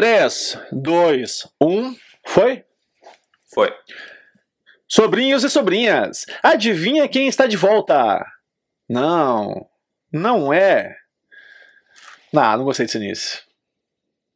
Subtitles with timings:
[0.00, 1.96] 3, 2, 1.
[2.26, 2.64] Foi?
[3.52, 3.70] Foi.
[4.88, 8.24] Sobrinhos e sobrinhas, adivinha quem está de volta?
[8.88, 9.68] Não,
[10.10, 10.96] não é.
[12.32, 13.40] Não, não gostei desse início.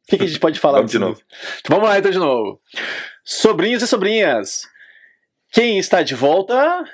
[0.03, 1.13] O que, que a gente pode falar Vamos de novo.
[1.13, 1.27] início?
[1.67, 2.61] Vamos lá então de novo.
[3.23, 4.67] Sobrinhos e sobrinhas,
[5.51, 6.85] quem está de volta?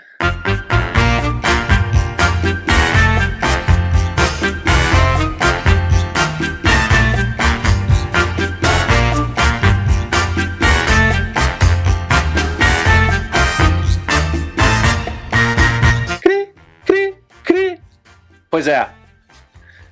[18.51, 18.89] Pois é.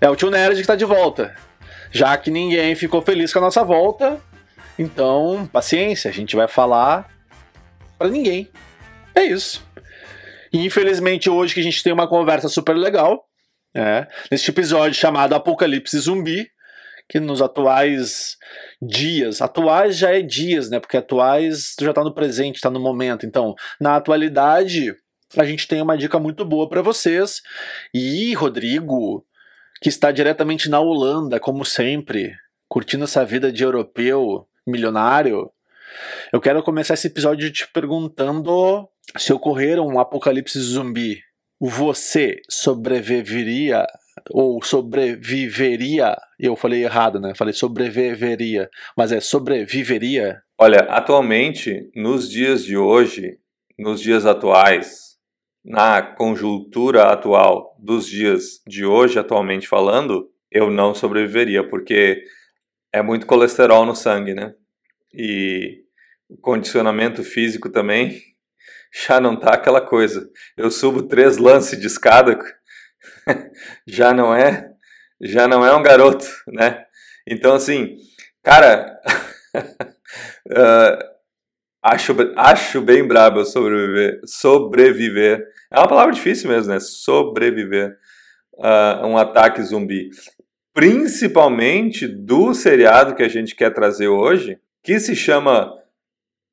[0.01, 1.33] É o tio Nerd que está de volta.
[1.91, 4.21] Já que ninguém ficou feliz com a nossa volta,
[4.77, 7.09] então, paciência, a gente vai falar
[7.97, 8.49] para ninguém.
[9.15, 9.65] É isso.
[10.51, 13.23] E infelizmente hoje que a gente tem uma conversa super legal,
[13.73, 14.07] né?
[14.29, 16.49] Neste episódio chamado Apocalipse Zumbi,
[17.07, 18.35] que nos atuais
[18.81, 20.81] dias, atuais já é dias, né?
[20.81, 23.25] Porque atuais já tá no presente, tá no momento.
[23.25, 24.93] Então, na atualidade,
[25.37, 27.41] a gente tem uma dica muito boa para vocês.
[27.93, 29.25] E Rodrigo,
[29.81, 32.35] que está diretamente na Holanda, como sempre,
[32.67, 35.51] curtindo essa vida de europeu milionário,
[36.31, 41.19] eu quero começar esse episódio te perguntando se ocorrer um apocalipse zumbi,
[41.59, 43.85] você sobreviveria
[44.31, 46.15] ou sobreviveria?
[46.39, 47.33] Eu falei errado, né?
[47.35, 50.41] Falei sobreviveria, mas é sobreviveria?
[50.57, 53.39] Olha, atualmente, nos dias de hoje,
[53.77, 55.08] nos dias atuais,
[55.63, 62.23] na conjuntura atual dos dias de hoje, atualmente falando, eu não sobreviveria, porque
[62.91, 64.53] é muito colesterol no sangue, né?
[65.13, 65.83] E
[66.29, 68.21] o condicionamento físico também
[69.05, 70.29] já não tá aquela coisa.
[70.57, 72.39] Eu subo três lances de escada,
[73.85, 74.71] já não é,
[75.21, 76.85] já não é um garoto, né?
[77.27, 77.97] Então assim,
[78.41, 78.99] cara,
[80.47, 81.09] uh,
[81.81, 85.45] acho, acho bem brabo sobreviver, sobreviver.
[85.71, 86.79] É uma palavra difícil mesmo, né?
[86.79, 87.97] Sobreviver
[88.59, 90.09] a um ataque zumbi.
[90.73, 95.73] Principalmente do seriado que a gente quer trazer hoje, que se chama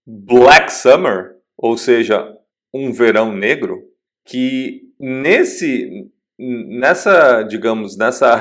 [0.06, 2.32] Black Summer, ou seja,
[2.72, 3.82] um verão negro,
[4.24, 8.36] que nesse nessa, digamos, nessa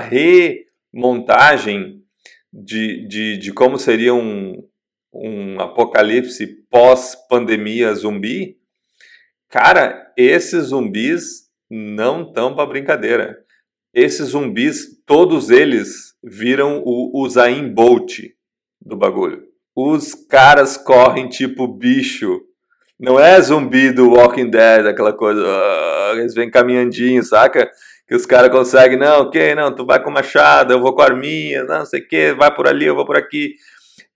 [0.93, 2.03] remontagem
[2.51, 4.61] de, de, de como seria um,
[5.13, 8.57] um apocalipse pós-pandemia zumbi,
[9.49, 13.37] cara, esses zumbis não estão para brincadeira.
[13.93, 18.19] Esses zumbis, todos eles viram o Usain Bolt
[18.81, 19.43] do bagulho.
[19.73, 22.41] Os caras correm tipo bicho.
[22.99, 25.41] Não é zumbi do Walking Dead, aquela coisa.
[25.41, 27.71] Uh, eles vêm caminhandinho, saca?
[28.05, 31.63] Que os caras conseguem, não, ok, não, tu vai com machado, eu vou com arminha,
[31.63, 33.55] não sei o que, vai por ali, eu vou por aqui.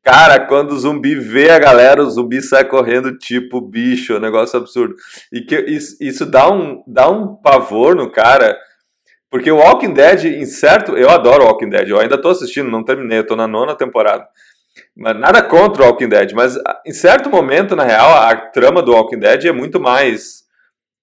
[0.03, 4.57] Cara, quando o zumbi vê a galera, o zumbi sai correndo tipo bicho, um negócio
[4.57, 4.95] absurdo.
[5.31, 8.57] E que isso, isso dá, um, dá um pavor no cara,
[9.29, 10.97] porque o Walking Dead, em certo.
[10.97, 14.28] Eu adoro Walking Dead, eu ainda tô assistindo, não terminei, eu tô na nona temporada.
[14.95, 18.91] Mas nada contra o Walking Dead, mas em certo momento, na real, a trama do
[18.91, 20.40] Walking Dead é muito mais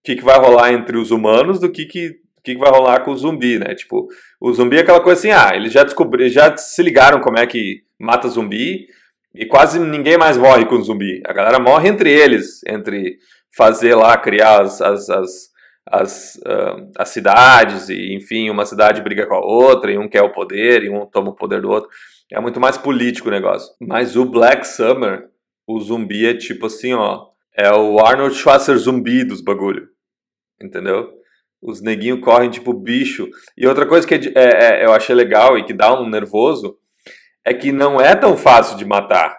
[0.01, 2.17] o que, que vai rolar entre os humanos do que, que,
[2.47, 3.75] que, que vai rolar com o zumbi, né?
[3.75, 4.07] Tipo,
[4.41, 7.47] o zumbi é aquela coisa assim, ah, eles já descobriram, já se ligaram como é
[7.47, 8.87] que mata zumbi
[9.35, 11.21] e quase ninguém mais morre com zumbi.
[11.27, 13.19] A galera morre entre eles, entre
[13.57, 15.31] fazer lá, criar as, as, as,
[15.91, 20.23] as, uh, as cidades, e enfim, uma cidade briga com a outra, e um quer
[20.23, 21.91] o poder, e um toma o poder do outro.
[22.33, 23.75] É muito mais político o negócio.
[23.81, 25.25] Mas o Black Summer,
[25.67, 27.27] o zumbi é tipo assim, ó.
[27.59, 29.89] É o Arnold Schwarzenegger zumbi dos bagulho.
[30.63, 31.17] Entendeu?
[31.67, 33.29] Os neguinhos correm tipo bicho.
[33.57, 36.79] E outra coisa que é, é, eu achei legal e que dá um nervoso
[37.45, 39.37] é que não é tão fácil de matar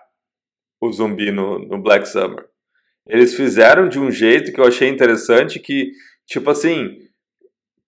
[0.81, 2.45] o zumbi no, no Black Summer.
[3.07, 5.91] Eles fizeram de um jeito que eu achei interessante que,
[6.25, 6.97] tipo assim,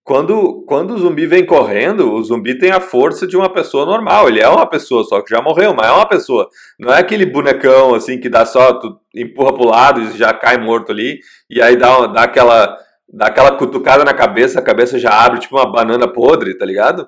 [0.09, 4.27] quando, quando o zumbi vem correndo, o zumbi tem a força de uma pessoa normal.
[4.27, 6.49] Ele é uma pessoa, só que já morreu, mas é uma pessoa.
[6.79, 10.57] Não é aquele bonecão assim que dá só, tu empurra pro lado e já cai
[10.57, 11.19] morto ali,
[11.49, 12.75] e aí dá, dá, aquela,
[13.11, 17.07] dá aquela cutucada na cabeça, a cabeça já abre tipo uma banana podre, tá ligado?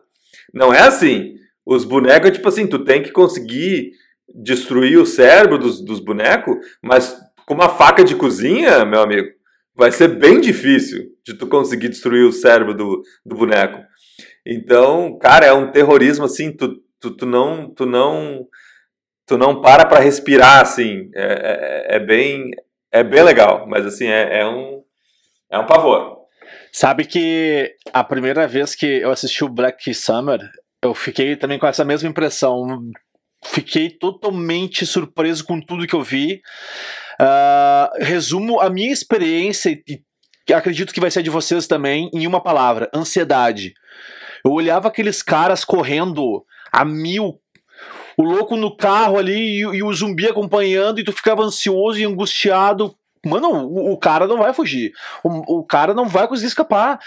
[0.54, 1.36] Não é assim.
[1.66, 3.92] Os bonecos é tipo assim, tu tem que conseguir
[4.34, 9.30] destruir o cérebro dos, dos bonecos, mas com uma faca de cozinha, meu amigo,
[9.76, 13.80] vai ser bem difícil de tu conseguir destruir o cérebro do, do boneco.
[14.46, 18.48] Então, cara, é um terrorismo assim, tu, tu, tu não tu não
[19.26, 22.52] tu não para para respirar assim, é, é, é, bem
[22.92, 24.81] é bem legal, mas assim é, é um
[25.52, 26.22] é um pavor.
[26.72, 30.40] Sabe que a primeira vez que eu assisti o Black Summer,
[30.82, 32.66] eu fiquei também com essa mesma impressão.
[33.44, 36.42] fiquei totalmente surpreso com tudo que eu vi.
[37.20, 40.02] Uh, resumo a minha experiência e
[40.54, 43.74] acredito que vai ser de vocês também em uma palavra: ansiedade.
[44.44, 47.40] Eu olhava aqueles caras correndo a mil,
[48.18, 52.06] o louco no carro ali e, e o zumbi acompanhando, e tu ficava ansioso e
[52.06, 52.96] angustiado
[53.26, 54.94] Mano, o, o, cara não vai fugir.
[55.24, 57.00] O, o, cara não vai conseguir escapar.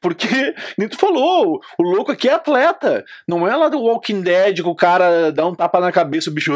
[0.00, 0.26] Porque,
[0.76, 3.04] nem tu falou, o louco aqui é atleta.
[3.26, 6.32] Não é lá do Walking Dead que o cara dá um tapa na cabeça o
[6.32, 6.52] bicho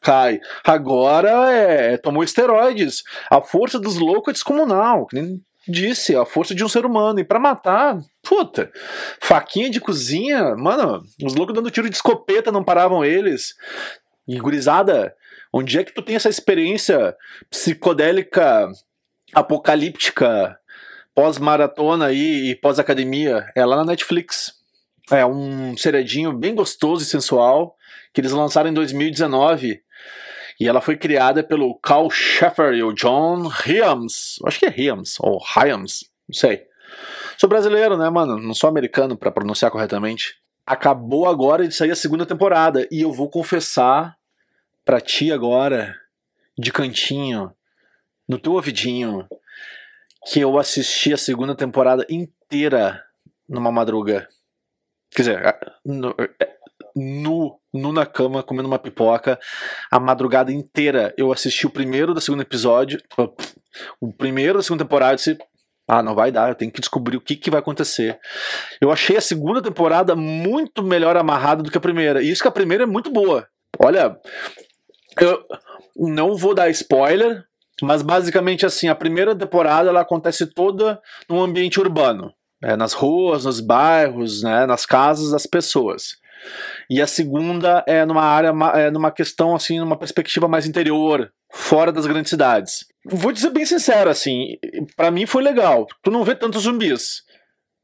[0.00, 0.40] cai.
[0.64, 1.96] Agora é.
[1.96, 3.04] Tomou esteroides.
[3.30, 5.06] A força dos loucos é descomunal.
[5.12, 7.20] Nem disse, a força de um ser humano.
[7.20, 8.72] E para matar, puta,
[9.20, 13.54] faquinha de cozinha, mano, os loucos dando tiro de escopeta não paravam eles.
[14.26, 15.14] E gurizada,
[15.52, 17.16] Onde é que tu tem essa experiência
[17.50, 18.70] psicodélica,
[19.34, 20.58] apocalíptica,
[21.14, 23.50] pós-maratona e pós-academia?
[23.54, 24.54] É lá na Netflix.
[25.10, 27.74] É um seriadinho bem gostoso e sensual
[28.12, 29.80] que eles lançaram em 2019.
[30.60, 34.36] E ela foi criada pelo Carl Sheffer e o John Hyams.
[34.44, 36.66] Acho que é Hyams, ou Hyams, não sei.
[37.38, 38.38] Sou brasileiro, né, mano?
[38.38, 40.34] Não sou americano para pronunciar corretamente.
[40.66, 42.86] Acabou agora de sair a segunda temporada.
[42.90, 44.17] E eu vou confessar
[44.88, 45.94] para ti agora,
[46.58, 47.52] de cantinho,
[48.26, 49.28] no teu ouvidinho,
[50.24, 53.04] que eu assisti a segunda temporada inteira
[53.46, 54.26] numa madruga.
[55.14, 56.56] Quer dizer, no, é,
[56.96, 59.38] nu, nu na cama, comendo uma pipoca,
[59.90, 61.12] a madrugada inteira.
[61.18, 62.98] Eu assisti o primeiro da segundo episódio,
[64.00, 65.36] o primeiro da segunda temporada, disse,
[65.86, 68.18] ah, não vai dar, eu tenho que descobrir o que, que vai acontecer.
[68.80, 72.22] Eu achei a segunda temporada muito melhor amarrada do que a primeira.
[72.22, 73.46] E isso que a primeira é muito boa.
[73.78, 74.18] Olha,
[75.24, 75.44] eu
[75.96, 77.44] não vou dar spoiler,
[77.82, 83.44] mas basicamente assim, a primeira temporada ela acontece toda num ambiente urbano, né, nas ruas,
[83.44, 86.16] nos bairros, né, nas casas das pessoas.
[86.88, 91.92] E a segunda é numa área, é numa questão assim, numa perspectiva mais interior, fora
[91.92, 92.86] das grandes cidades.
[93.04, 94.56] Vou dizer bem sincero assim,
[94.96, 95.86] para mim foi legal.
[96.02, 97.22] Tu não vê tantos zumbis.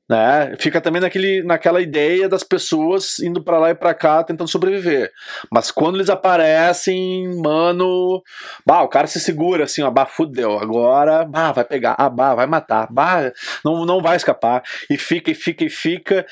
[0.06, 0.54] Né?
[0.58, 5.10] Fica também naquele, naquela ideia das pessoas indo para lá e para cá tentando sobreviver.
[5.50, 8.22] Mas quando eles aparecem, mano,
[8.66, 12.34] bah, o cara se segura assim, ó, bah, fudeu, agora, bah, vai pegar, ah, bah,
[12.34, 13.32] vai matar, bah,
[13.64, 14.62] não, não vai escapar.
[14.90, 16.26] E fica, e fica, e fica.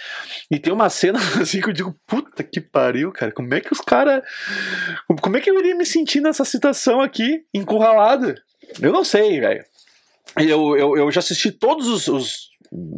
[0.50, 3.72] E tem uma cena assim que eu digo, puta que pariu, cara, como é que
[3.72, 4.22] os caras.
[5.22, 8.34] Como é que eu iria me sentir nessa situação aqui, encurralado?
[8.80, 9.64] Eu não sei, velho.
[10.36, 12.51] Eu, eu, eu já assisti todos os, os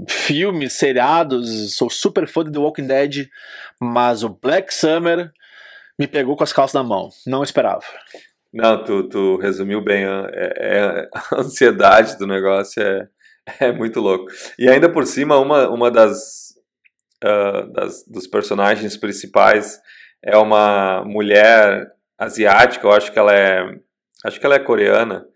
[0.08, 3.28] filmes, seriados, sou super fã de The Walking Dead,
[3.80, 5.32] mas o Black Summer
[5.98, 7.08] me pegou com as calças na mão.
[7.26, 7.84] Não esperava.
[8.52, 10.04] Não, tu, tu resumiu bem.
[10.04, 13.08] É, é, a ansiedade do negócio é,
[13.60, 14.30] é muito louco.
[14.58, 16.54] E ainda por cima, uma, uma das,
[17.24, 19.80] uh, das dos personagens principais
[20.22, 23.62] é uma mulher asiática, eu acho que ela é
[24.24, 25.26] acho que ela é coreana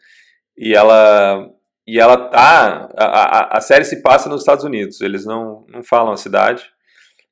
[0.57, 1.47] e ela
[1.89, 2.91] e ela tá.
[2.99, 6.63] A, a, a, série se passa nos Estados Unidos, eles não, não falam a cidade.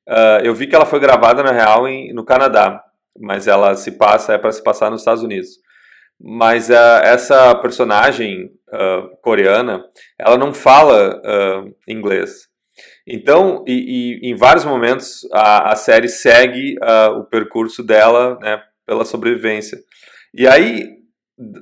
[0.09, 2.83] Uh, eu vi que ela foi gravada, na real, em, no Canadá,
[3.19, 5.49] mas ela se passa, é para se passar nos Estados Unidos.
[6.19, 9.85] Mas uh, essa personagem uh, coreana,
[10.17, 11.21] ela não fala
[11.87, 12.47] inglês.
[13.05, 16.75] Então, e, e, em vários momentos, a, a série segue
[17.15, 19.77] o percurso dela né, pela sobrevivência.
[20.33, 20.97] E aí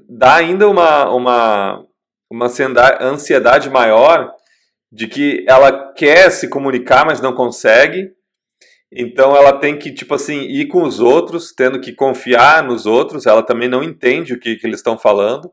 [0.10, 1.86] dá ainda uma, uma
[2.29, 2.48] uma
[3.01, 4.34] ansiedade maior
[4.91, 8.12] de que ela quer se comunicar, mas não consegue.
[8.91, 13.25] Então ela tem que, tipo assim, ir com os outros, tendo que confiar nos outros.
[13.25, 15.51] Ela também não entende o que, que eles estão falando.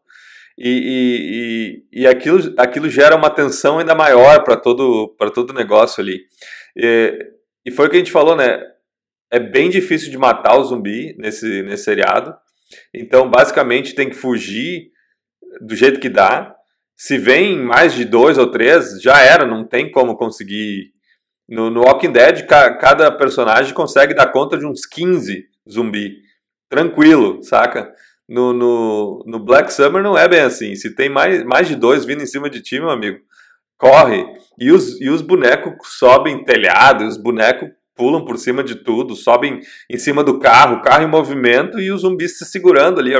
[0.57, 5.55] E, e, e, aquilo, aquilo gera uma tensão ainda maior para todo para todo o
[5.55, 6.21] negócio ali.
[6.76, 7.19] E,
[7.67, 8.61] e foi o que a gente falou, né?
[9.31, 12.35] É bem difícil de matar o zumbi nesse, nesse seriado.
[12.95, 14.91] Então, basicamente, tem que fugir
[15.61, 16.55] do jeito que dá.
[16.97, 20.93] Se vem mais de dois ou três, já era, não tem como conseguir.
[21.49, 26.17] No, no Walking Dead, ca, cada personagem consegue dar conta de uns 15 zumbi.
[26.69, 27.93] Tranquilo, saca?
[28.29, 30.75] No, no, no Black Summer não é bem assim.
[30.75, 33.19] Se tem mais, mais de dois vindo em cima de ti, meu amigo,
[33.77, 34.25] corre.
[34.59, 39.61] E os, e os bonecos sobem telhado, os bonecos pulam por cima de tudo, sobem
[39.91, 43.13] em cima do carro, o carro em movimento e os zumbis se segurando ali.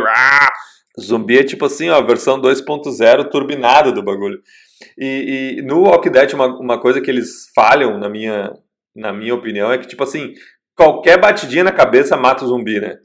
[1.01, 4.41] Zumbi é tipo assim, ó, versão 2.0 turbinada do bagulho.
[4.99, 8.53] E, e, no Walking Dead, uma, uma coisa que eles falham, na minha,
[8.95, 10.35] na minha opinião, é que, tipo assim,
[10.77, 12.97] qualquer batidinha na cabeça mata o zumbi, né?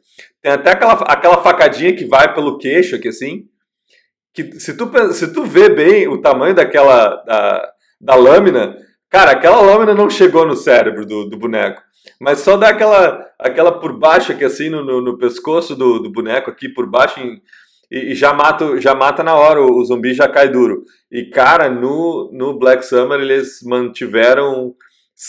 [0.41, 3.45] Tem até aquela, aquela facadinha que vai pelo queixo aqui, assim,
[4.33, 8.77] que se tu, se tu vê bem o tamanho daquela, da, da lâmina,
[9.09, 11.81] cara, aquela lâmina não chegou no cérebro do, do boneco.
[12.19, 16.11] Mas só dá aquela, aquela por baixo aqui, assim, no, no, no pescoço do, do,
[16.11, 17.41] boneco aqui, por baixo, em,
[17.91, 20.83] e, e, já, mata, já mata na hora, o, o, zumbi já cai duro.
[21.11, 24.75] E, cara, no, no Black Summer eles mantiveram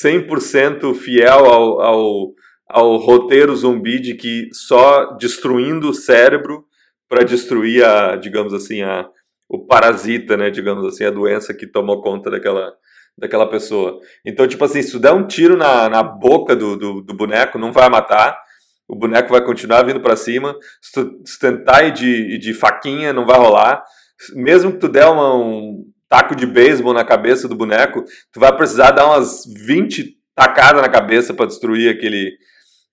[0.02, 2.34] 100% fiel ao, ao,
[2.68, 6.64] ao roteiro zumbi de que só destruindo o cérebro
[7.08, 9.08] para destruir a, digamos assim, a,
[9.48, 12.74] o parasita, né, digamos assim, a doença que tomou conta daquela,
[13.16, 13.98] daquela pessoa.
[14.26, 17.58] Então, tipo assim, se tu der um tiro na, na boca do, do, do boneco,
[17.58, 18.38] não vai matar,
[18.88, 20.56] o boneco vai continuar vindo para cima.
[20.80, 23.84] Se tu se tentar ir de, de faquinha, não vai rolar.
[24.34, 28.02] Mesmo que tu der uma, um taco de beisebol na cabeça do boneco,
[28.32, 32.32] tu vai precisar dar umas 20 tacadas na cabeça para destruir aquele,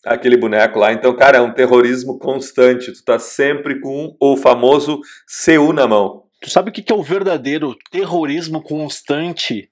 [0.05, 0.91] aquele boneco lá.
[0.91, 2.91] Então, cara, é um terrorismo constante.
[2.91, 4.99] Tu tá sempre com o famoso
[5.45, 6.25] CU na mão.
[6.41, 9.69] Tu sabe o que é o verdadeiro terrorismo constante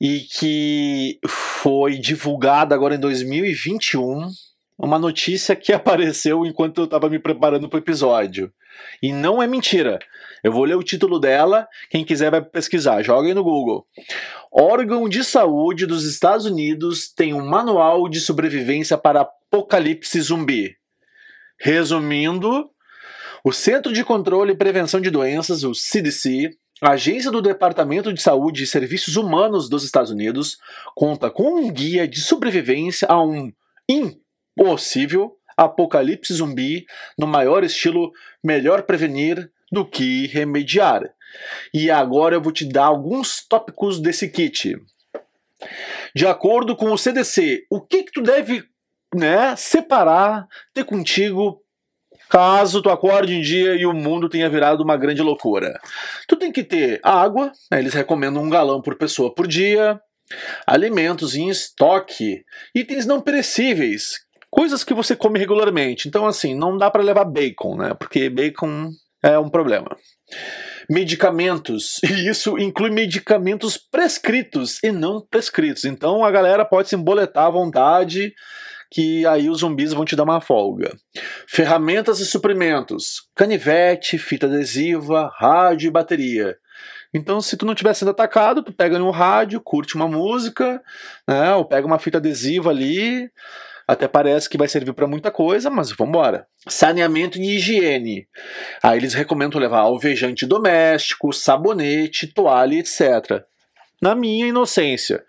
[0.00, 4.28] e que foi divulgado agora em 2021?
[4.78, 8.52] Uma notícia que apareceu enquanto eu estava me preparando para o episódio.
[9.02, 9.98] E não é mentira.
[10.42, 13.86] Eu vou ler o título dela, quem quiser vai pesquisar, joga aí no Google.
[14.50, 20.76] Órgão de Saúde dos Estados Unidos tem um manual de sobrevivência para apocalipse zumbi.
[21.58, 22.70] Resumindo,
[23.44, 26.50] o Centro de Controle e Prevenção de Doenças, o CDC,
[26.80, 30.58] agência do Departamento de Saúde e Serviços Humanos dos Estados Unidos,
[30.94, 33.52] conta com um guia de sobrevivência a um
[34.58, 36.86] impossível apocalipse zumbi
[37.18, 41.02] no maior estilo melhor prevenir do que remediar.
[41.72, 44.76] E agora eu vou te dar alguns tópicos desse kit.
[46.14, 48.64] De acordo com o CDC, o que, que tu deve
[49.14, 51.62] né, separar, ter contigo
[52.28, 55.78] caso tu acorde um dia e o mundo tenha virado uma grande loucura.
[56.26, 60.00] Tu tem que ter água, né, eles recomendam um galão por pessoa por dia,
[60.66, 62.42] alimentos em estoque,
[62.74, 64.20] itens não perecíveis,
[64.52, 66.06] coisas que você come regularmente.
[66.06, 67.94] Então, assim, não dá para levar bacon, né?
[67.94, 68.90] Porque bacon
[69.22, 69.96] é um problema.
[70.90, 75.86] Medicamentos, e isso inclui medicamentos prescritos e não prescritos.
[75.86, 78.34] Então a galera pode se emboletar à vontade
[78.90, 80.94] que aí os zumbis vão te dar uma folga.
[81.48, 86.58] Ferramentas e suprimentos: canivete, fita adesiva, rádio e bateria.
[87.14, 90.82] Então, se tu não estiver sendo atacado, tu pega no rádio, curte uma música,
[91.28, 93.30] né, ou pega uma fita adesiva ali,
[93.86, 96.46] até parece que vai servir para muita coisa, mas vamos embora.
[96.68, 98.26] Saneamento e higiene.
[98.82, 103.44] Aí eles recomendam levar alvejante doméstico, sabonete, toalha, etc.
[104.00, 105.24] Na minha inocência,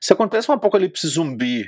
[0.00, 1.66] se acontece um apocalipse zumbi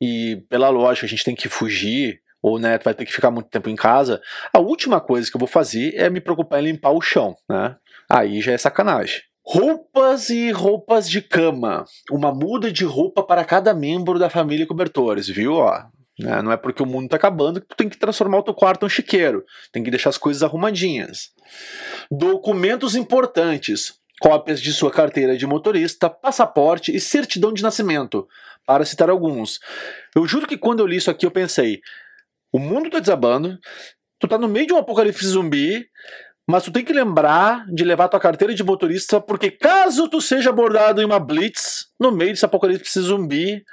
[0.00, 3.50] e pela lógica a gente tem que fugir, ou né, vai ter que ficar muito
[3.50, 4.20] tempo em casa,
[4.52, 7.76] a última coisa que eu vou fazer é me preocupar em limpar o chão, né?
[8.08, 9.22] Aí já é sacanagem.
[9.52, 11.84] Roupas e roupas de cama.
[12.08, 15.54] Uma muda de roupa para cada membro da família cobertores, viu?
[15.54, 15.76] Ó,
[16.16, 16.40] né?
[16.40, 18.84] Não é porque o mundo está acabando que tu tem que transformar o teu quarto
[18.84, 19.44] em um chiqueiro.
[19.72, 21.30] Tem que deixar as coisas arrumadinhas.
[22.08, 23.94] Documentos importantes.
[24.20, 28.28] Cópias de sua carteira de motorista, passaporte e certidão de nascimento
[28.64, 29.58] para citar alguns.
[30.14, 31.80] Eu juro que quando eu li isso aqui eu pensei:
[32.52, 33.58] o mundo tá desabando,
[34.20, 35.88] tu tá no meio de um apocalipse zumbi,
[36.48, 40.50] mas tu tem que lembrar de levar tua carteira de motorista, porque caso tu seja
[40.50, 43.64] abordado em uma blitz no meio desse apocalipse zumbi,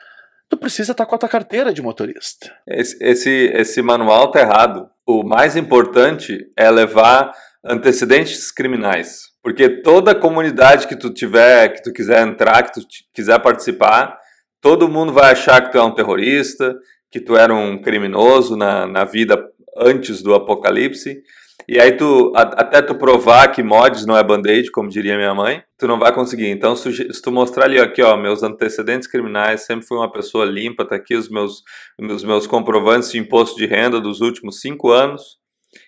[0.50, 2.54] tu precisa estar tá com a tua carteira de motorista.
[2.68, 4.90] Esse, esse, esse manual tá errado.
[5.06, 7.34] O mais importante é levar
[7.66, 9.28] antecedentes criminais.
[9.44, 14.18] Porque toda comunidade que tu tiver, que tu quiser entrar, que tu quiser participar,
[14.62, 16.76] todo mundo vai achar que tu é um terrorista,
[17.10, 19.42] que tu era um criminoso na, na vida
[19.78, 21.22] antes do apocalipse.
[21.70, 25.36] E aí tu, a, até tu provar que mods não é band-aid, como diria minha
[25.36, 26.48] mãe, tu não vai conseguir.
[26.48, 30.86] Então se, tu mostrar ali, aqui ó, meus antecedentes criminais, sempre fui uma pessoa limpa,
[30.86, 31.64] tá aqui os meus,
[32.00, 35.38] os meus comprovantes de imposto de renda dos últimos cinco anos,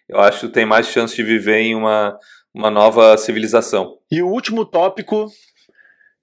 [0.10, 2.18] eu acho que tu tem mais chance de viver em uma,
[2.54, 3.96] uma nova civilização.
[4.12, 5.28] E o último tópico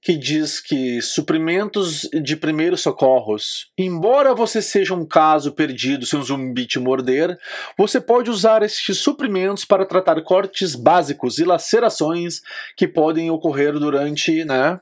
[0.06, 3.72] que diz que suprimentos de primeiros socorros.
[3.76, 7.36] Embora você seja um caso perdido se um zumbi te morder,
[7.76, 12.40] você pode usar estes suprimentos para tratar cortes básicos e lacerações
[12.76, 14.78] que podem ocorrer durante, né,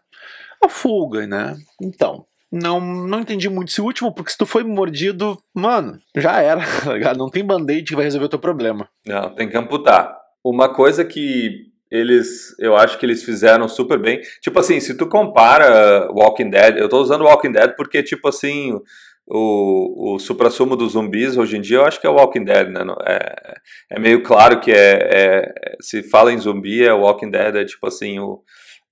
[0.62, 1.56] a fuga, né?
[1.80, 6.60] Então, não, não entendi muito esse último, porque se tu foi mordido, mano, já era,
[7.02, 8.90] tá Não tem band-aid que vai resolver o teu problema.
[9.06, 10.14] Não, tem que amputar.
[10.44, 14.20] Uma coisa que eles, eu acho que eles fizeram super bem.
[14.40, 18.78] Tipo assim, se tu compara Walking Dead, eu tô usando Walking Dead porque, tipo assim,
[19.26, 22.80] o, o supra-sumo dos zumbis hoje em dia eu acho que é Walking Dead, né?
[23.06, 23.54] É,
[23.92, 27.86] é meio claro que é, é, se fala em zumbi, é Walking Dead, é tipo
[27.86, 28.42] assim, o,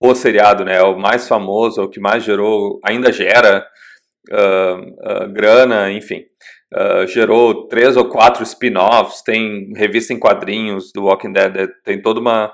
[0.01, 0.77] o seriado, né?
[0.77, 3.67] É o mais famoso, é o que mais gerou, ainda gera
[4.31, 6.23] uh, uh, grana, enfim.
[6.75, 12.01] Uh, gerou três ou quatro spin-offs, tem revista em quadrinhos do Walking Dead, é, tem
[12.01, 12.51] toda uma,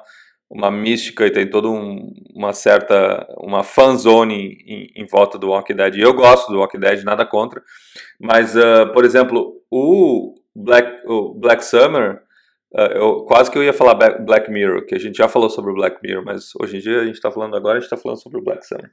[0.50, 5.76] uma mística e tem toda um, uma certa uma fanzone em, em, volta do Walking
[5.76, 5.98] Dead.
[5.98, 7.62] Eu gosto do Walking Dead, nada contra.
[8.18, 12.22] Mas, uh, por exemplo, o Black, o Black Summer,
[12.74, 15.70] uh, eu, quase que eu ia falar Black Mirror, que a gente já falou sobre
[15.70, 17.98] o Black Mirror, mas hoje em dia a gente está falando agora, a gente está
[17.98, 18.90] falando sobre o Black Summer.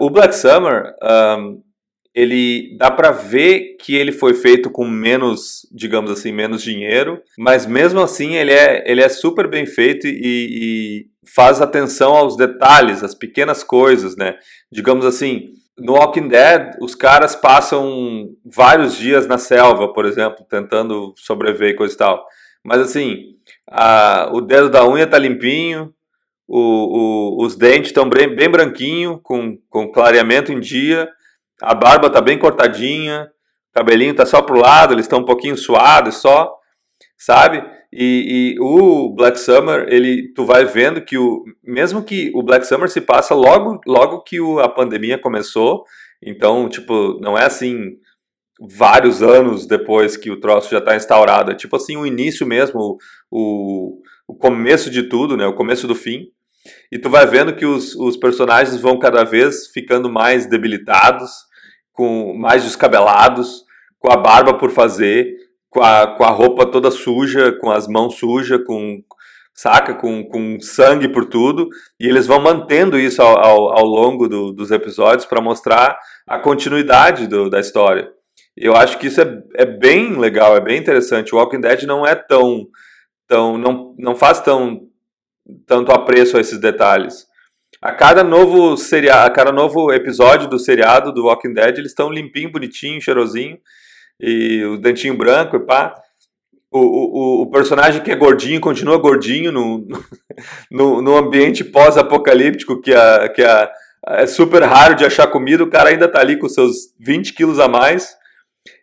[0.00, 1.60] o Black Summer, um,
[2.16, 7.66] ele dá para ver que ele foi feito com menos, digamos assim, menos dinheiro, mas
[7.66, 13.04] mesmo assim ele é, ele é super bem feito e, e faz atenção aos detalhes,
[13.04, 14.34] às pequenas coisas, né?
[14.72, 21.12] Digamos assim, no Walking Dead, os caras passam vários dias na selva, por exemplo, tentando
[21.18, 22.24] sobreviver e coisa e tal.
[22.64, 23.34] Mas assim,
[23.70, 25.92] a, o dedo da unha tá limpinho,
[26.48, 26.60] o,
[27.40, 31.10] o, os dentes estão bem, bem branquinho, com, com clareamento em dia,
[31.62, 33.30] a barba tá bem cortadinha,
[33.70, 36.52] o cabelinho tá só pro lado, eles estão um pouquinho suados só,
[37.18, 37.64] sabe?
[37.92, 42.66] E, e, o Black Summer, ele, tu vai vendo que o, mesmo que o Black
[42.66, 45.84] Summer se passa logo, logo que o, a pandemia começou,
[46.22, 47.96] então, tipo, não é assim
[48.60, 52.96] vários anos depois que o troço já está instaurado, é tipo assim o início mesmo,
[53.30, 55.46] o, o começo de tudo, né?
[55.46, 56.26] O começo do fim.
[56.90, 61.30] E tu vai vendo que os, os personagens vão cada vez ficando mais debilitados,
[61.96, 63.64] com mais descabelados,
[63.98, 65.34] com a barba por fazer,
[65.70, 69.02] com a, com a roupa toda suja, com as mãos sujas, com
[69.54, 74.28] saca, com, com sangue por tudo, e eles vão mantendo isso ao, ao, ao longo
[74.28, 78.12] do, dos episódios para mostrar a continuidade do, da história.
[78.54, 81.34] Eu acho que isso é, é bem legal, é bem interessante.
[81.34, 82.66] O Walking Dead não é tão,
[83.26, 84.82] tão não, não faz tão
[85.66, 87.25] tanto apreço a esses detalhes.
[87.86, 92.10] A cada novo seriado, a cada novo episódio do seriado do Walking Dead, eles estão
[92.10, 93.56] limpinho, bonitinho, cheirosinho,
[94.18, 95.94] e o dentinho branco e pá.
[96.68, 99.86] O, o, o personagem que é gordinho continua gordinho no,
[100.68, 103.70] no, no ambiente pós-apocalíptico, que, a, que a,
[104.08, 107.60] é super raro de achar comida, o cara ainda tá ali com seus 20 quilos
[107.60, 108.16] a mais.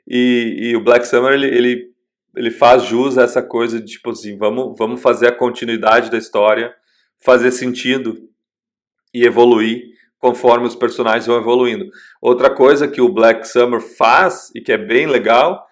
[0.07, 1.93] E, e o Black Summer, ele, ele
[2.37, 6.17] ele faz jus a essa coisa de tipo assim, vamos, vamos fazer a continuidade da
[6.17, 6.73] história
[7.23, 8.32] fazer sentido
[9.13, 11.89] e evoluir conforme os personagens vão evoluindo.
[12.21, 15.65] Outra coisa que o Black Summer faz e que é bem legal,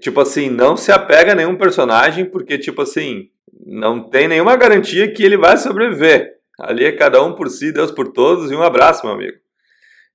[0.00, 3.30] tipo assim, não se apega a nenhum personagem porque tipo assim,
[3.64, 6.40] não tem nenhuma garantia que ele vai sobreviver.
[6.58, 9.38] Ali é cada um por si, Deus por todos e um abraço, meu amigo.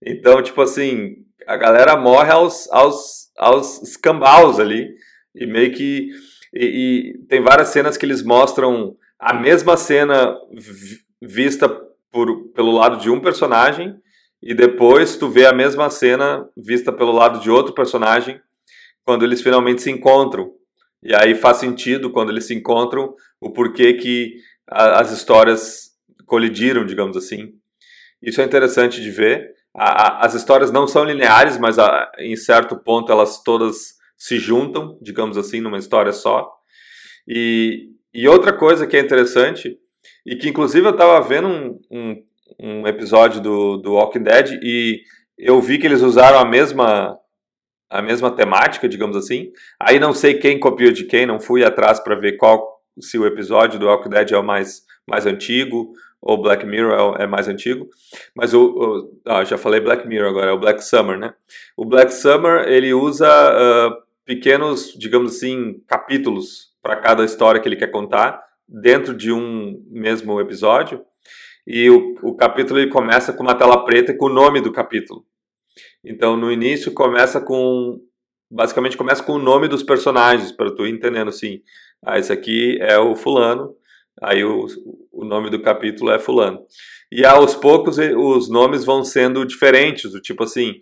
[0.06, 1.15] Então, tipo assim,
[1.48, 4.89] a galera morre aos, aos, aos escambaus ali
[5.34, 6.10] e meio que.
[6.54, 6.65] E,
[7.18, 10.38] e, tem várias cenas que eles mostram a mesma cena
[11.22, 11.68] vista
[12.15, 13.93] por, pelo lado de um personagem,
[14.41, 18.39] e depois tu vê a mesma cena vista pelo lado de outro personagem
[19.04, 20.54] quando eles finalmente se encontram.
[21.04, 25.89] E aí faz sentido quando eles se encontram o porquê que a, as histórias
[26.25, 27.51] colidiram, digamos assim.
[28.21, 29.51] Isso é interessante de ver.
[29.75, 31.75] A, a, as histórias não são lineares, mas
[32.17, 36.49] em certo ponto elas todas se juntam, digamos assim, numa história só.
[37.28, 39.78] E, e outra coisa que é interessante,
[40.25, 42.23] e que inclusive eu estava vendo um, um,
[42.59, 45.01] um, episódio do, do Walking Dead e
[45.38, 47.17] eu vi que eles usaram a mesma
[47.88, 49.51] a mesma temática, digamos assim.
[49.79, 53.25] Aí não sei quem copiou de quem, não fui atrás para ver qual se o
[53.25, 57.47] episódio do Walking Dead é o mais mais antigo ou Black Mirror é, é mais
[57.47, 57.88] antigo,
[58.33, 61.35] mas o, o ah, já falei Black Mirror agora, é o Black Summer, né?
[61.77, 67.75] O Black Summer ele usa uh, pequenos, digamos assim, capítulos para cada história que ele
[67.75, 71.04] quer contar dentro de um mesmo episódio.
[71.67, 75.25] E o, o capítulo ele começa com uma tela preta com o nome do capítulo.
[76.04, 77.99] Então, no início começa com
[78.49, 81.62] basicamente começa com o nome dos personagens para tu ir entendendo assim,
[82.06, 83.75] ah, esse aqui é o fulano,
[84.21, 84.67] aí o,
[85.12, 86.60] o nome do capítulo é fulano.
[87.12, 90.75] E aos poucos os nomes vão sendo diferentes, do tipo assim,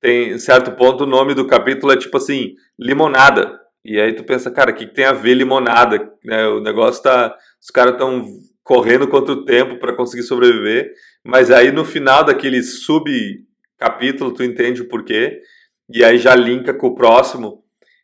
[0.00, 3.58] tem certo ponto o nome do capítulo é tipo assim, limonada.
[3.86, 6.12] E aí tu pensa, cara, o que, que tem a ver limonada?
[6.24, 7.36] Né, o negócio tá.
[7.62, 8.26] Os caras estão
[8.64, 10.92] correndo contra o tempo para conseguir sobreviver.
[11.24, 15.40] Mas aí no final daquele subcapítulo tu entende o porquê.
[15.88, 17.62] E aí já linka com o próximo.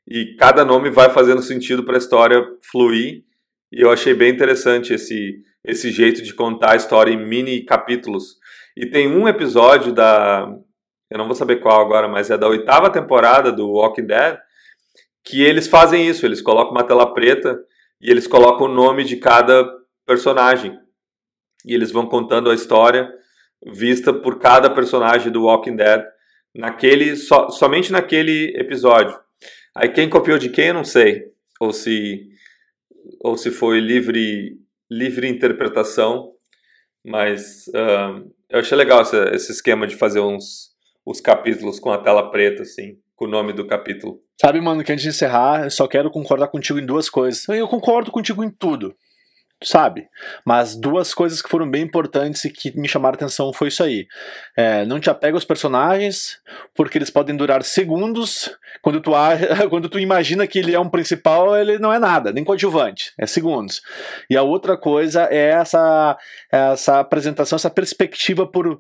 [0.09, 3.25] E cada nome vai fazendo sentido para a história fluir.
[3.73, 8.37] E eu achei bem interessante esse, esse jeito de contar a história em mini capítulos.
[8.77, 10.49] E tem um episódio da,
[11.11, 14.39] eu não vou saber qual agora, mas é da oitava temporada do Walking Dead,
[15.25, 17.59] que eles fazem isso, eles colocam uma tela preta
[18.01, 19.65] e eles colocam o nome de cada
[20.07, 20.79] personagem.
[21.65, 23.13] E eles vão contando a história
[23.65, 26.03] vista por cada personagem do Walking Dead
[26.55, 29.19] naquele so, somente naquele episódio.
[29.75, 31.27] Aí quem copiou de quem eu não sei,
[31.61, 32.29] ou se
[33.21, 34.59] ou se foi livre
[34.91, 36.33] livre interpretação,
[37.05, 40.73] mas uh, eu achei legal esse, esse esquema de fazer uns
[41.05, 44.21] os capítulos com a tela preta assim, com o nome do capítulo.
[44.41, 47.49] Sabe, mano, que antes de encerrar, eu só quero concordar contigo em duas coisas.
[47.49, 48.95] Eu concordo contigo em tudo
[49.65, 50.09] sabe?
[50.45, 54.07] Mas duas coisas que foram bem importantes e que me chamaram atenção foi isso aí.
[54.57, 56.39] É, não te apega aos personagens,
[56.75, 58.51] porque eles podem durar segundos.
[58.83, 59.13] Quando tu,
[59.71, 63.27] quando tu imagina que ele é um principal, ele não é nada, nem coadjuvante, é
[63.27, 63.81] segundos.
[64.29, 66.17] E a outra coisa é essa,
[66.51, 68.79] essa apresentação, essa perspectiva por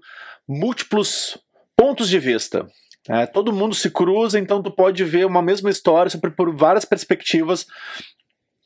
[0.49, 1.38] múltiplos
[1.77, 2.66] pontos de vista.
[3.09, 7.67] É, todo mundo se cruza, então tu pode ver uma mesma história por várias perspectivas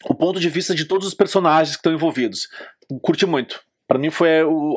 [0.04, 2.48] o ponto de vista de todos os personagens que estão envolvidos.
[3.02, 3.64] Curti muito.
[3.88, 4.28] Para mim foi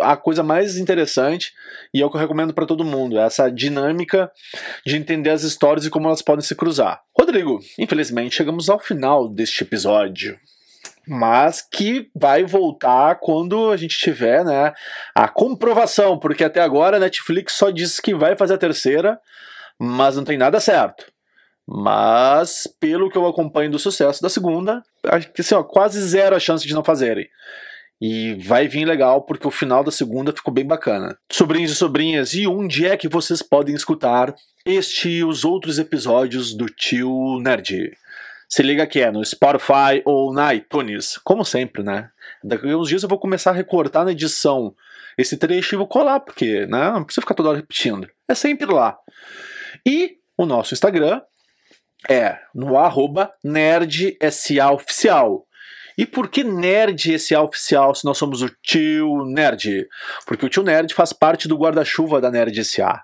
[0.02, 1.52] a coisa mais interessante
[1.94, 4.32] e é o que eu recomendo para todo mundo, essa dinâmica
[4.86, 7.02] de entender as histórias e como elas podem se cruzar.
[7.18, 10.40] Rodrigo, infelizmente chegamos ao final deste episódio,
[11.10, 14.74] mas que vai voltar quando a gente tiver, né,
[15.16, 19.20] a comprovação, porque até agora a Netflix só disse que vai fazer a terceira,
[19.80, 21.06] mas não tem nada certo.
[21.68, 26.36] Mas, pelo que eu acompanho do sucesso da segunda, acho que assim, ó, quase zero
[26.36, 27.28] a chance de não fazerem.
[28.02, 31.18] E vai vir legal porque o final da segunda ficou bem bacana.
[31.32, 34.34] Sobrinhos e sobrinhas, e onde é que vocês podem escutar
[34.66, 37.92] este e os outros episódios do Tio Nerd?
[38.50, 42.10] Se liga que é no Spotify ou na iTunes, como sempre, né?
[42.44, 44.76] Daqui a uns dias eu vou começar a recortar na edição
[45.18, 48.10] esse trecho e vou colar, porque né, não precisa ficar toda hora repetindo.
[48.28, 48.98] É sempre lá.
[49.86, 51.22] E o nosso Instagram,
[52.10, 55.46] é, no arroba nerdsaoficial.
[55.98, 59.86] E por que Nerd Oficial se nós somos o Tio Nerd?
[60.26, 63.04] Porque o Tio Nerd faz parte do guarda-chuva da Nerd SA.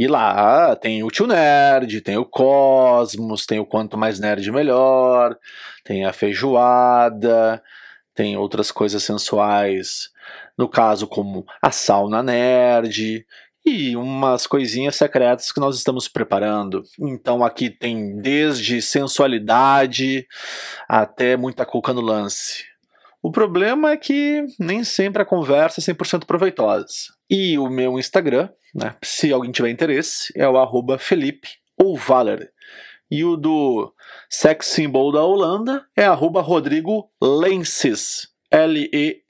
[0.00, 5.36] E lá tem o Tio Nerd, tem o Cosmos, tem o Quanto Mais Nerd Melhor,
[5.84, 7.62] tem a Feijoada,
[8.14, 10.08] tem outras coisas sensuais,
[10.56, 13.26] no caso como a Sauna Nerd,
[13.62, 16.82] e umas coisinhas secretas que nós estamos preparando.
[16.98, 20.26] Então aqui tem desde sensualidade
[20.88, 22.69] até muita coca no lance.
[23.22, 26.88] O problema é que nem sempre a conversa é 100% proveitosa.
[27.28, 32.50] E o meu Instagram, né, se alguém tiver interesse, é o arroba Felipe ou Valer.
[33.10, 33.92] E o do
[34.28, 38.28] sex symbol da Holanda é arroba Rodrigo Lenses.
[38.50, 39.20] L-E-N-S-E-S.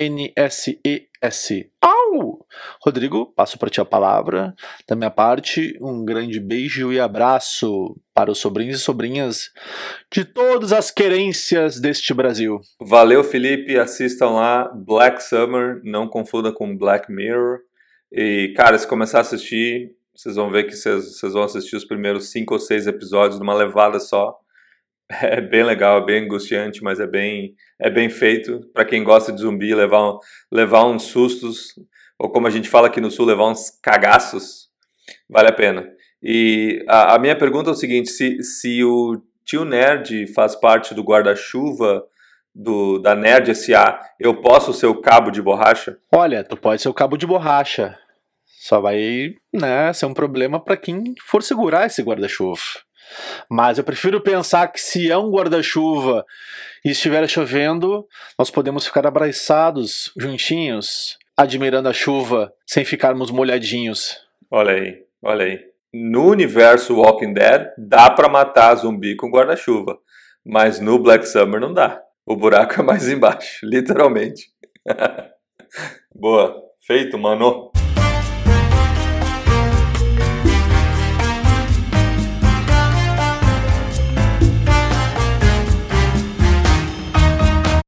[2.84, 4.54] Rodrigo, passo para ti a palavra.
[4.88, 9.50] Da minha parte, um grande beijo e abraço para os sobrinhos e sobrinhas
[10.12, 12.60] de todas as querências deste Brasil.
[12.80, 13.78] Valeu, Felipe.
[13.78, 17.60] Assistam lá Black Summer, não confunda com Black Mirror.
[18.12, 21.84] E, cara, se começar a assistir, vocês vão ver que vocês, vocês vão assistir os
[21.84, 24.36] primeiros cinco ou seis episódios numa levada só.
[25.22, 28.60] É bem legal, é bem angustiante, mas é bem, é bem feito.
[28.72, 30.16] Para quem gosta de zumbi, levar,
[30.52, 31.74] levar uns sustos,
[32.20, 34.68] ou como a gente fala aqui no sul, levar uns cagaços,
[35.28, 35.88] vale a pena.
[36.22, 40.94] E a, a minha pergunta é o seguinte: se, se o tio Nerd faz parte
[40.94, 42.04] do guarda-chuva
[43.02, 45.96] da Nerd SA, eu posso ser o cabo de borracha?
[46.12, 47.98] Olha, tu pode ser o cabo de borracha.
[48.44, 52.60] Só vai né, ser um problema para quem for segurar esse guarda-chuva.
[53.50, 56.26] Mas eu prefiro pensar que se é um guarda-chuva
[56.84, 58.06] e estiver chovendo,
[58.38, 64.16] nós podemos ficar abraçados, juntinhos, admirando a chuva, sem ficarmos molhadinhos.
[64.50, 65.60] Olha aí, olha aí.
[65.92, 69.98] No universo Walking Dead, dá para matar zumbi com guarda-chuva,
[70.44, 72.00] mas no Black Summer não dá.
[72.26, 74.48] O buraco é mais embaixo, literalmente.
[76.14, 77.69] Boa, feito, mano.